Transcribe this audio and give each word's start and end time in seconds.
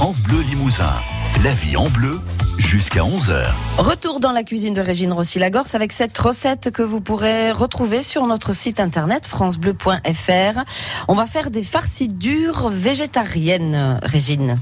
France 0.00 0.22
Bleu 0.22 0.40
Limousin. 0.40 0.94
La 1.44 1.52
vie 1.52 1.76
en 1.76 1.86
bleu 1.90 2.18
jusqu'à 2.70 3.00
11h. 3.00 3.46
Retour 3.78 4.20
dans 4.20 4.30
la 4.30 4.44
cuisine 4.44 4.74
de 4.74 4.80
Régine 4.80 5.12
Rossi-Lagorce 5.12 5.74
avec 5.74 5.90
cette 5.90 6.16
recette 6.16 6.70
que 6.70 6.82
vous 6.84 7.00
pourrez 7.00 7.50
retrouver 7.50 8.04
sur 8.04 8.28
notre 8.28 8.52
site 8.52 8.78
internet 8.78 9.26
francebleu.fr. 9.26 10.60
On 11.08 11.14
va 11.14 11.26
faire 11.26 11.50
des 11.50 11.64
farcis 11.64 12.06
dures 12.06 12.68
végétariennes, 12.68 13.98
Régine. 14.04 14.60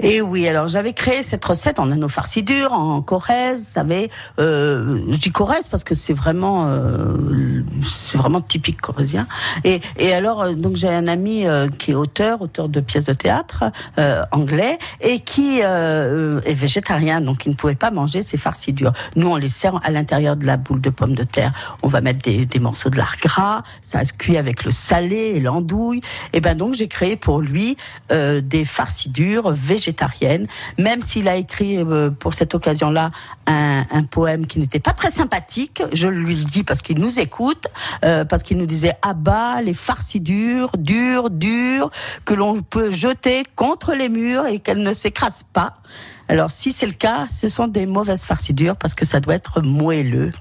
Et 0.00 0.20
oui, 0.20 0.46
alors 0.46 0.68
j'avais 0.68 0.92
créé 0.92 1.22
cette 1.22 1.44
recette 1.44 1.80
en 1.80 1.90
anneau 1.90 2.08
farci 2.08 2.42
dur, 2.42 2.72
en 2.72 3.02
Corrèze, 3.02 3.66
vous 3.66 3.72
savez. 3.72 4.10
Euh, 4.38 5.02
je 5.10 5.18
dis 5.18 5.32
Corrèze 5.32 5.68
parce 5.68 5.82
que 5.82 5.94
c'est 5.94 6.12
vraiment, 6.12 6.66
euh, 6.68 7.16
c'est 7.88 8.16
vraiment 8.16 8.40
typique 8.40 8.80
corrézien. 8.80 9.26
Et, 9.64 9.80
et 9.96 10.12
alors, 10.12 10.42
euh, 10.42 10.52
donc 10.52 10.76
j'ai 10.76 10.88
un 10.88 11.08
ami 11.08 11.46
euh, 11.46 11.66
qui 11.78 11.90
est 11.90 11.94
auteur, 11.94 12.42
auteur 12.42 12.68
de 12.68 12.80
pièces 12.80 13.06
de 13.06 13.12
théâtre 13.12 13.64
euh, 13.98 14.22
anglais, 14.30 14.78
et 15.00 15.18
qui 15.18 15.60
euh, 15.62 16.40
est 16.44 16.54
végétarien, 16.54 17.20
donc 17.20 17.37
il 17.46 17.50
ne 17.50 17.54
pouvait 17.54 17.74
pas 17.74 17.90
manger 17.90 18.22
ces 18.22 18.36
farcis 18.36 18.72
durs. 18.72 18.92
Nous, 19.16 19.28
on 19.28 19.36
les 19.36 19.48
sert 19.48 19.80
à 19.82 19.90
l'intérieur 19.90 20.36
de 20.36 20.46
la 20.46 20.56
boule 20.56 20.80
de 20.80 20.90
pommes 20.90 21.14
de 21.14 21.24
terre. 21.24 21.52
On 21.82 21.88
va 21.88 22.00
mettre 22.00 22.20
des, 22.22 22.58
morceaux 22.58 22.90
de 22.90 22.96
lard 22.96 23.16
gras, 23.22 23.62
ça 23.82 24.04
se 24.04 24.12
cuit 24.12 24.36
avec 24.36 24.64
le 24.64 24.70
salé 24.70 25.34
et 25.36 25.40
l'andouille. 25.40 26.00
Et 26.32 26.40
ben 26.40 26.56
donc 26.56 26.74
j'ai 26.74 26.88
créé 26.88 27.16
pour 27.16 27.40
lui 27.40 27.76
euh, 28.10 28.40
des 28.40 28.64
farcis 28.64 29.08
durs 29.08 29.50
végétariens 29.52 29.78
végétarienne, 29.78 30.46
même 30.76 31.02
s'il 31.02 31.28
a 31.28 31.36
écrit 31.36 31.78
euh, 31.78 32.10
pour 32.10 32.34
cette 32.34 32.54
occasion-là 32.54 33.10
un, 33.46 34.02
poème 34.10 34.46
qui 34.46 34.58
n'était 34.58 34.80
pas 34.80 34.92
très 34.92 35.10
sympathique. 35.10 35.82
Je 35.92 36.08
lui 36.08 36.36
le 36.36 36.44
dis 36.44 36.64
parce 36.64 36.82
qu'il 36.82 36.98
nous 36.98 37.18
écoute, 37.18 37.66
euh, 38.04 38.24
parce 38.24 38.42
qu'il 38.42 38.58
nous 38.58 38.66
disait 38.66 38.92
à 39.02 39.14
bas 39.14 39.62
les 39.62 39.74
farcis 39.74 40.20
durs, 40.20 40.70
durs, 40.76 41.30
durs, 41.30 41.90
que 42.24 42.34
l'on 42.34 42.62
peut 42.62 42.90
jeter 42.90 43.42
contre 43.56 43.94
les 43.94 44.08
murs 44.08 44.46
et 44.46 44.58
qu'elles 44.58 44.82
ne 44.82 44.92
s'écrasent 44.92 45.46
pas. 45.52 45.74
Alors 46.28 46.50
si 46.50 46.72
c'est 46.72 46.86
le 46.86 46.92
cas, 46.92 47.26
ce 47.26 47.48
sont 47.48 47.68
des 47.68 47.86
mauvaises 47.86 48.24
farcidures 48.24 48.76
parce 48.76 48.94
que 48.94 49.06
ça 49.06 49.18
doit 49.20 49.34
être 49.34 49.62
moelleux. 49.62 50.32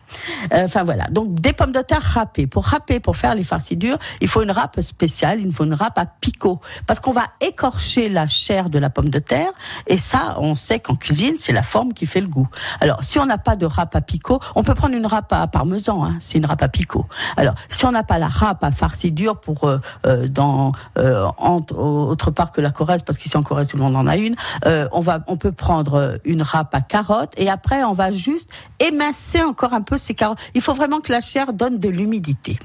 Euh, 0.54 0.66
enfin 0.66 0.84
voilà, 0.84 1.06
donc 1.06 1.40
des 1.40 1.54
pommes 1.54 1.72
de 1.72 1.82
terre 1.82 2.02
râpées. 2.02 2.46
Pour 2.46 2.66
râper, 2.66 3.00
pour 3.00 3.16
faire 3.16 3.36
les 3.36 3.44
farcidures, 3.44 3.98
il 4.20 4.28
faut 4.28 4.42
une 4.42 4.52
râpe 4.52 4.82
spéciale, 4.82 5.40
il 5.40 5.54
faut 5.54 5.64
une 5.64 5.74
râpe 5.74 5.98
à 5.98 6.06
picot 6.06 6.60
parce 6.86 7.00
qu'on 7.00 7.14
va 7.14 7.28
écorcher 7.40 8.10
la 8.10 8.28
chair 8.28 8.70
de 8.70 8.80
la 8.80 8.90
pomme 8.90 9.10
de 9.10 9.20
terre 9.20 9.52
et 9.88 9.98
ça, 9.98 10.36
on 10.40 10.56
sait 10.56 10.80
qu'en 10.80 10.96
cuisine, 10.96 11.36
c'est 11.40 11.54
la 11.54 11.64
forme 11.64 11.94
qui 11.94 12.06
fait 12.06 12.22
le 12.22 12.28
goût. 12.28 12.50
Alors 12.82 13.04
si 13.04 13.18
on 13.18 13.26
n'a 13.26 13.38
pas 13.38 13.56
de 13.56 13.66
râpe 13.66 13.96
à 13.96 14.02
picot, 14.02 14.40
on 14.56 14.64
peut 14.64 14.76
prendre 14.76 14.96
une 14.96 15.08
râpe 15.08 15.32
à 15.32 15.48
parmesan, 15.48 16.04
hein, 16.04 16.18
c'est 16.20 16.38
une 16.38 16.46
râpe 16.46 16.64
à 16.64 16.68
picot. 16.68 17.06
Alors 17.38 17.56
si 17.70 17.86
on 17.86 17.92
n'a 17.92 18.04
pas 18.04 18.20
la 18.20 18.28
râpe 18.28 18.64
à 18.64 18.72
farcidure 18.72 19.40
pour 19.40 19.64
euh, 19.64 19.80
euh, 20.06 20.28
dans 20.28 20.74
autre 20.98 22.32
part 22.32 22.52
que 22.52 22.60
la 22.60 22.72
Corrèze, 22.72 23.04
parce 23.04 23.18
qu'ici 23.18 23.38
en 23.38 23.44
Corrèze 23.44 23.68
tout 23.68 23.78
le 23.78 23.84
monde 23.84 23.96
en 23.96 24.08
a 24.08 24.18
une, 24.18 24.36
on 24.66 25.00
va, 25.00 25.20
on 25.28 25.38
peut 25.38 25.52
prendre 25.52 25.77
une 26.26 26.42
râpe 26.42 26.74
à 26.74 26.82
carottes 26.82 27.34
et 27.38 27.50
après 27.50 27.84
on 27.84 27.94
va 27.94 28.12
juste 28.12 28.50
émincer 28.80 29.42
encore 29.42 29.74
un 29.74 29.82
peu 29.82 29.98
ces 29.98 30.14
carottes. 30.14 30.40
Il 30.54 30.62
faut 30.62 30.74
vraiment 30.74 31.00
que 31.00 31.12
la 31.12 31.22
chair 31.22 31.54
donne 31.54 31.80
de 31.80 31.90
l'humidité. 31.90 32.60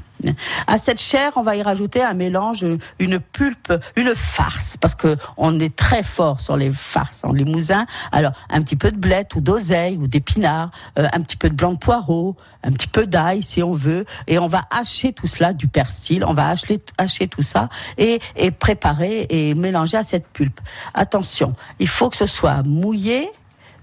À 0.66 0.78
cette 0.78 1.00
chair, 1.00 1.32
on 1.36 1.42
va 1.42 1.56
y 1.56 1.62
rajouter 1.62 2.02
un 2.02 2.14
mélange, 2.14 2.64
une 2.98 3.20
pulpe, 3.20 3.72
une 3.96 4.14
farce, 4.14 4.76
parce 4.76 4.94
que 4.94 5.16
on 5.36 5.58
est 5.58 5.74
très 5.74 6.02
fort 6.02 6.40
sur 6.40 6.56
les 6.56 6.70
farces 6.70 7.24
en 7.24 7.32
limousin. 7.32 7.86
Alors, 8.10 8.32
un 8.50 8.62
petit 8.62 8.76
peu 8.76 8.90
de 8.90 8.96
blette 8.96 9.34
ou 9.34 9.40
d'oseille 9.40 9.96
ou 9.96 10.06
d'épinards, 10.06 10.70
euh, 10.98 11.06
un 11.12 11.20
petit 11.20 11.36
peu 11.36 11.48
de 11.48 11.54
blanc 11.54 11.72
de 11.72 11.78
poireau, 11.78 12.36
un 12.62 12.72
petit 12.72 12.88
peu 12.88 13.06
d'ail 13.06 13.42
si 13.42 13.62
on 13.62 13.72
veut, 13.72 14.04
et 14.26 14.38
on 14.38 14.48
va 14.48 14.62
hacher 14.70 15.12
tout 15.12 15.26
cela, 15.26 15.52
du 15.52 15.68
persil, 15.68 16.24
on 16.24 16.34
va 16.34 16.48
hacher, 16.48 17.28
tout 17.28 17.42
ça 17.42 17.68
et 17.98 18.20
préparer 18.50 19.26
et 19.28 19.54
mélanger 19.54 19.96
à 19.96 20.04
cette 20.04 20.26
pulpe. 20.28 20.60
Attention, 20.94 21.54
il 21.78 21.88
faut 21.88 22.10
que 22.10 22.16
ce 22.16 22.26
soit 22.26 22.62
mouillé, 22.62 23.30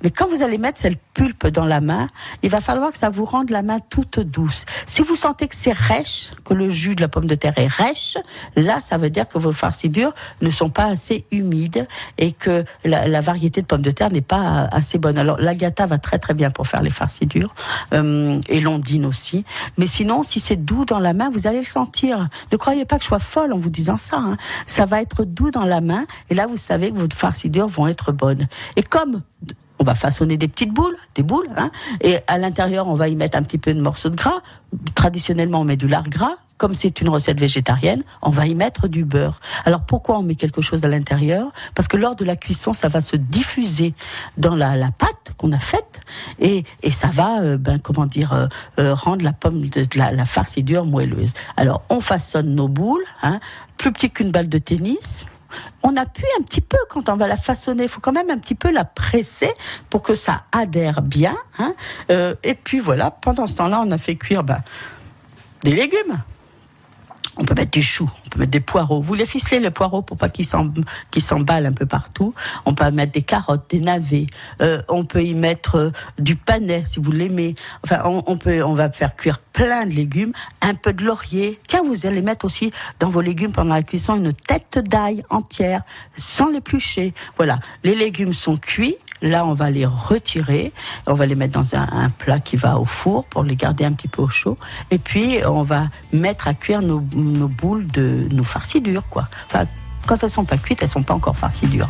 mais 0.04 0.12
quand 0.12 0.28
vous 0.28 0.44
allez 0.44 0.58
mettre 0.58 0.80
cette 0.80 1.00
pulpe 1.14 1.48
dans 1.48 1.66
la 1.66 1.82
main, 1.82 2.08
il 2.44 2.50
va 2.50 2.62
falloir 2.62 2.92
que 2.92 2.98
ça 2.98 3.10
vous 3.10 3.26
rende 3.26 3.50
la 3.50 3.62
main 3.62 3.80
toute 3.90 4.20
douce. 4.20 4.66
Si 4.86 5.02
vous 5.02 5.16
sentez 5.16 5.48
que 5.48 5.56
c'est 5.56 5.74
rêche, 5.74 6.32
que 6.46 6.54
le 6.54 6.70
jus 6.70 6.96
de 6.96 7.02
la 7.02 7.08
pomme 7.08 7.26
de 7.26 7.36
terre 7.36 7.58
est 7.58 7.68
rêche, 7.68 8.18
là, 8.56 8.82
ça 8.82 8.98
veut 8.98 9.10
dire 9.10 9.28
que 9.28 9.38
vos 9.38 9.52
farcidures 9.52 10.14
ne 10.42 10.52
sont 10.52 10.70
pas 10.70 10.86
assez 10.86 11.26
humides 11.32 11.88
et 12.18 12.32
que 12.32 12.66
la, 12.84 13.22
variété 13.22 13.62
de 13.62 13.66
pommes 13.66 13.82
de 13.82 13.92
terre 13.92 14.12
n'est 14.12 14.22
pas 14.22 14.68
assez 14.72 14.98
bonne. 14.98 15.18
Alors, 15.18 15.40
l'agata 15.40 15.86
va 15.86 15.98
très 15.98 16.20
très 16.20 16.34
bien 16.34 16.50
pour 16.50 16.68
faire 16.68 16.82
les 16.82 16.90
farcidures 16.90 17.54
euh, 17.94 18.40
et 18.48 18.60
l'ondine 18.60 19.06
aussi. 19.06 19.44
Mais 19.78 19.88
sinon, 19.88 20.24
si 20.24 20.40
c'est 20.40 20.56
doux 20.56 20.86
dans 20.86 21.00
la 21.00 21.14
main, 21.14 21.30
vous 21.30 21.48
allez 21.48 21.60
le 21.60 21.66
sentir. 21.66 22.30
Ne 22.52 22.58
croyez 22.58 22.86
pas 22.86 22.98
que 22.98 23.04
je 23.04 23.08
sois 23.08 23.20
folle 23.20 23.54
en 23.54 23.58
vous 23.58 23.70
disant 23.70 23.98
ça. 23.98 24.18
Hein. 24.18 24.38
Ça 24.68 24.86
va 24.86 25.02
être 25.02 25.26
doux 25.26 25.52
dans 25.52 25.66
la 25.66 25.82
main 25.82 26.06
et 26.30 26.36
là, 26.36 26.48
vous 26.48 26.58
savez 26.58 26.92
que 26.92 26.98
vos 26.98 27.08
farcidures 27.14 27.68
vont 27.68 27.88
être 27.88 28.12
bonnes. 28.12 28.48
Et 28.76 28.84
comme 28.84 29.22
on 29.80 29.84
va 29.84 29.96
façonner 29.96 30.38
des 30.38 30.48
petites 30.48 30.74
boules, 30.74 30.98
des 31.16 31.24
boules, 31.24 31.50
hein, 31.58 31.72
et 32.02 32.18
à 32.28 32.38
l'intérieur, 32.38 32.88
on 32.88 32.94
va 32.94 33.08
y 33.08 33.16
mettre 33.16 33.38
un 33.38 33.44
petit 33.44 33.58
peu 33.58 33.74
de 33.74 33.82
morceaux 33.82 34.10
de 34.10 34.16
gras. 34.16 34.42
Traditionnellement, 34.94 35.62
on 35.62 35.64
met 35.64 35.78
du 35.78 35.88
lard 35.88 36.10
gras. 36.10 36.36
Comme 36.58 36.74
c'est 36.74 37.00
une 37.00 37.08
recette 37.08 37.40
végétarienne, 37.40 38.04
on 38.22 38.32
va 38.32 38.46
y 38.46 38.54
mettre 38.54 38.90
du 38.90 39.06
beurre. 39.06 39.40
Alors 39.64 39.86
pourquoi 39.86 40.20
on 40.20 40.24
met 40.24 40.36
quelque 40.36 40.60
chose 40.60 40.84
à 40.84 40.90
l'intérieur? 40.90 41.54
Parce 41.74 41.88
que 41.88 41.96
lors 41.96 42.18
de 42.18 42.26
la 42.26 42.36
cuisson, 42.36 42.74
ça 42.74 42.90
va 42.90 43.00
se 43.00 43.16
diffuser 43.16 43.94
dans 44.36 44.58
la, 44.58 44.76
pâte 44.92 45.36
qu'on 45.38 45.54
a 45.54 45.60
faite 45.60 46.02
et, 46.38 46.66
et 46.84 46.92
ça 46.92 47.08
va, 47.08 47.40
euh, 47.40 47.58
ben 47.58 47.80
comment 47.80 48.06
dire, 48.06 48.34
euh, 48.34 48.48
euh, 48.78 48.94
rendre 48.94 49.24
la 49.24 49.32
pomme 49.32 49.70
de, 49.70 49.88
la, 49.96 50.12
la 50.12 50.26
farcidure 50.26 50.84
moelleuse. 50.84 51.32
Alors 51.56 51.82
on 51.90 52.02
façonne 52.02 52.54
nos 52.54 52.68
boules, 52.68 53.06
hein, 53.24 53.40
plus 53.78 53.94
petites 53.94 54.16
qu'une 54.16 54.32
balle 54.32 54.50
de 54.50 54.58
tennis 54.58 55.26
on 55.84 55.96
appuie 55.96 56.26
un 56.40 56.44
petit 56.44 56.62
peu 56.62 56.78
quand 56.90 57.10
on 57.10 57.16
va 57.16 57.28
la 57.28 57.38
façonner. 57.38 57.84
Il 57.84 57.90
faut 57.90 58.02
quand 58.02 58.12
même 58.12 58.30
un 58.30 58.38
petit 58.38 58.56
peu 58.56 58.72
la 58.72 58.86
presser 58.86 59.52
pour 59.90 60.02
que 60.02 60.16
ça 60.16 60.44
adhère 60.52 61.02
bien. 61.02 61.36
Hein. 61.58 61.74
Euh, 62.12 62.36
et 62.44 62.54
puis 62.54 62.80
voilà, 62.80 63.12
pendant 63.12 63.48
ce 63.48 63.56
temps-là, 63.56 63.82
on 63.84 63.92
a 63.92 63.98
fait 63.98 64.16
cuire 64.16 64.44
ben, 64.44 64.62
des 65.64 65.74
légumes. 65.74 66.24
On 67.38 67.46
peut 67.46 67.56
mettre 67.56 67.72
du 67.72 67.82
chou, 67.82 68.10
des 68.48 68.60
poireaux. 68.60 69.02
Vous 69.02 69.14
les 69.14 69.26
ficelez 69.26 69.60
les 69.60 69.72
poireaux 69.72 70.02
pour 70.02 70.18
pas 70.18 70.30
qu'ils 70.30 70.46
s'emballent 70.46 71.66
un 71.66 71.74
peu 71.74 71.86
partout. 71.86 72.34
On 72.66 72.74
peut 72.74 72.90
mettre 72.92 73.12
des 73.12 73.22
carottes, 73.22 73.70
des 73.70 73.80
navets. 73.80 74.28
Euh, 74.62 74.82
on 74.88 75.04
peut 75.04 75.24
y 75.24 75.34
mettre 75.34 75.76
euh, 75.76 75.92
du 76.18 76.36
panais 76.36 76.84
si 76.84 77.00
vous 77.00 77.12
l'aimez. 77.12 77.56
Enfin, 77.84 78.02
on, 78.06 78.24
on, 78.28 78.38
peut, 78.38 78.64
on 78.64 78.74
va 78.74 78.90
faire 78.92 79.16
cuire 79.16 79.40
plein 79.40 79.86
de 79.86 79.92
légumes, 79.92 80.34
un 80.62 80.74
peu 80.74 80.94
de 80.94 81.04
laurier. 81.04 81.60
Tiens, 81.68 81.82
vous 81.84 82.06
allez 82.06 82.22
mettre 82.22 82.46
aussi 82.46 82.72
dans 83.00 83.10
vos 83.10 83.22
légumes 83.22 83.52
pendant 83.52 83.76
la 83.76 83.84
cuisson 83.84 84.16
une 84.16 84.34
tête 84.34 84.80
d'ail 84.80 85.24
entière, 85.30 85.82
sans 86.16 86.50
l'éplucher. 86.50 87.14
Voilà, 87.38 87.60
les 87.84 87.96
légumes 87.96 88.34
sont 88.34 88.58
cuits. 88.58 88.96
Là, 89.22 89.46
on 89.46 89.54
va 89.54 89.70
les 89.70 89.86
retirer. 89.86 90.72
On 91.08 91.14
va 91.14 91.26
les 91.26 91.36
mettre 91.36 91.54
dans 91.54 91.76
un, 91.76 92.10
plat 92.10 92.40
qui 92.40 92.56
va 92.56 92.80
au 92.80 92.86
four 92.86 93.26
pour 93.26 93.44
les 93.44 93.56
garder 93.56 93.86
un 93.86 93.94
petit 93.94 94.08
peu 94.08 94.22
au 94.22 94.30
chaud. 94.30 94.58
Et 94.92 94.98
puis, 94.98 95.40
on 95.46 95.64
va 95.64 95.90
mettre 96.12 96.48
à 96.48 96.54
cuire 96.54 96.82
nos, 96.82 97.00
boules 97.00 97.88
de 97.88 98.28
nos 98.32 98.44
farcidures, 98.44 99.08
quoi. 99.10 99.28
Quand 100.06 100.24
elles 100.24 100.30
sont 100.30 100.46
pas 100.46 100.58
cuites, 100.58 100.82
elles 100.82 100.90
sont 100.90 101.04
pas 101.04 101.14
encore 101.14 101.38
farcidures. 101.38 101.90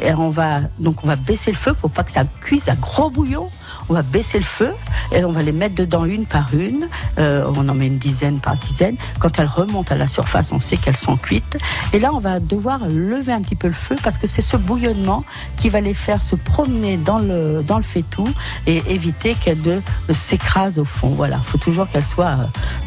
Et 0.00 0.12
on 0.14 0.28
va 0.28 0.60
donc 0.78 1.04
on 1.04 1.06
va 1.06 1.16
baisser 1.16 1.50
le 1.50 1.56
feu 1.56 1.74
pour 1.74 1.90
pas 1.90 2.04
que 2.04 2.10
ça 2.10 2.24
cuise 2.40 2.68
à 2.68 2.74
gros 2.74 3.10
bouillon. 3.10 3.48
On 3.88 3.94
va 3.94 4.02
baisser 4.02 4.38
le 4.38 4.44
feu 4.44 4.72
et 5.12 5.24
on 5.24 5.32
va 5.32 5.42
les 5.42 5.52
mettre 5.52 5.74
dedans 5.74 6.04
une 6.04 6.26
par 6.26 6.54
une. 6.54 6.88
Euh, 7.18 7.50
on 7.56 7.68
en 7.68 7.74
met 7.74 7.86
une 7.86 7.98
dizaine 7.98 8.38
par 8.38 8.56
dizaine. 8.56 8.96
Quand 9.18 9.38
elles 9.38 9.46
remontent 9.46 9.94
à 9.94 9.98
la 9.98 10.08
surface, 10.08 10.52
on 10.52 10.60
sait 10.60 10.76
qu'elles 10.76 10.96
sont 10.96 11.16
cuites. 11.16 11.58
Et 11.92 11.98
là, 11.98 12.10
on 12.14 12.18
va 12.18 12.40
devoir 12.40 12.86
lever 12.86 13.32
un 13.32 13.42
petit 13.42 13.56
peu 13.56 13.68
le 13.68 13.74
feu 13.74 13.96
parce 14.02 14.18
que 14.18 14.26
c'est 14.26 14.42
ce 14.42 14.56
bouillonnement 14.56 15.24
qui 15.58 15.68
va 15.68 15.80
les 15.80 15.94
faire 15.94 16.22
se 16.22 16.36
promener 16.36 16.96
dans 16.96 17.18
le 17.18 17.62
dans 17.62 17.76
le 17.76 17.82
faitout 17.82 18.28
et 18.66 18.82
éviter 18.88 19.34
qu'elles 19.34 19.62
ne 19.62 20.12
s'écrasent 20.12 20.78
au 20.78 20.84
fond. 20.84 21.08
Voilà, 21.08 21.38
faut 21.38 21.58
toujours 21.58 21.88
qu'elles 21.88 22.04
soient 22.04 22.38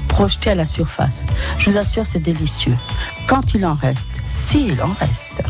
projetées 0.07 0.51
à 0.51 0.55
la 0.55 0.65
surface. 0.65 1.23
Je 1.59 1.69
vous 1.69 1.77
assure, 1.77 2.05
c'est 2.05 2.19
délicieux. 2.19 2.77
Quand 3.27 3.53
il 3.53 3.65
en 3.65 3.73
reste, 3.73 4.09
s'il 4.27 4.81
en 4.81 4.93
reste, 4.93 5.41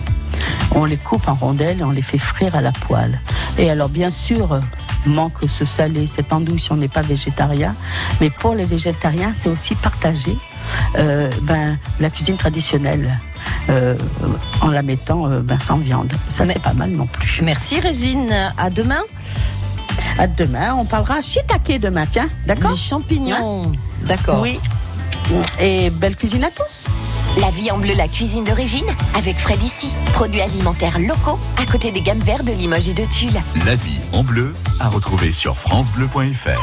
on 0.71 0.85
les 0.85 0.97
coupe 0.97 1.27
en 1.27 1.35
rondelles 1.35 1.79
et 1.79 1.83
on 1.83 1.91
les 1.91 2.01
fait 2.01 2.17
frire 2.17 2.55
à 2.55 2.61
la 2.61 2.71
poêle. 2.71 3.21
Et 3.57 3.69
alors, 3.69 3.89
bien 3.89 4.09
sûr, 4.09 4.59
manque 5.05 5.39
ce 5.47 5.65
salé, 5.65 6.07
cette 6.07 6.31
andouille 6.31 6.59
si 6.59 6.71
on 6.71 6.77
n'est 6.77 6.87
pas 6.87 7.01
végétarien. 7.01 7.75
Mais 8.21 8.29
pour 8.29 8.53
les 8.53 8.63
végétariens, 8.63 9.33
c'est 9.35 9.49
aussi 9.49 9.75
partager 9.75 10.37
euh, 10.97 11.29
ben, 11.43 11.77
la 11.99 12.09
cuisine 12.09 12.37
traditionnelle. 12.37 13.17
Euh, 13.69 13.95
en 14.61 14.67
la 14.67 14.83
mettant 14.83 15.25
euh, 15.27 15.41
ben, 15.41 15.59
sans 15.59 15.77
viande. 15.77 16.13
Ça, 16.29 16.45
c'est 16.45 16.61
pas 16.61 16.73
mal 16.73 16.91
non 16.91 17.07
plus. 17.07 17.39
Merci 17.41 17.79
Régine. 17.79 18.51
À 18.57 18.69
demain. 18.69 19.01
À 20.19 20.27
demain. 20.27 20.75
On 20.75 20.85
parlera 20.85 21.21
shiitake 21.21 21.79
demain, 21.79 22.05
tiens. 22.05 22.27
D'accord 22.45 22.71
Les 22.71 22.77
champignons. 22.77 23.65
Hein 23.65 23.71
D'accord. 24.05 24.41
Oui. 24.41 24.59
Et 25.59 25.89
belle 25.89 26.15
cuisine 26.15 26.43
à 26.43 26.51
tous. 26.51 26.85
La 27.41 27.51
vie 27.51 27.69
en 27.69 27.77
bleu, 27.77 27.93
la 27.93 28.07
cuisine 28.07 28.45
d'origine, 28.45 28.85
avec 29.13 29.37
Fred 29.37 29.61
ici. 29.61 29.93
Produits 30.13 30.41
alimentaires 30.41 30.99
locaux, 30.99 31.37
à 31.61 31.69
côté 31.69 31.91
des 31.91 32.01
gammes 32.01 32.19
vertes 32.19 32.45
de 32.45 32.53
Limoges 32.53 32.87
et 32.87 32.93
de 32.93 33.03
Tulle. 33.03 33.41
La 33.65 33.75
vie 33.75 33.99
en 34.13 34.23
bleu, 34.23 34.53
à 34.79 34.87
retrouver 34.87 35.33
sur 35.33 35.57
FranceBleu.fr. 35.57 36.61